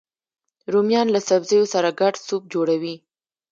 [0.73, 2.95] رومیان له سبزیو سره ګډ سوپ جوړوي